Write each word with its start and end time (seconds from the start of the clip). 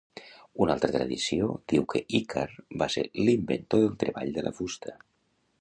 Una 0.63 0.71
altra 0.75 0.89
tradició 0.95 1.49
diu 1.75 1.85
que 1.93 2.01
Ícar 2.21 2.47
va 2.83 2.89
ser 2.97 3.07
l'inventor 3.23 3.87
del 3.87 3.97
treball 4.07 4.37
de 4.39 4.49
la 4.49 4.59
fusta. 4.63 4.99